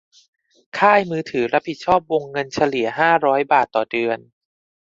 [0.77, 4.19] ค่ายมือถือรับผิดชอบวงเงินเฉลี่ยห้าร้อยบาทต่อเดือน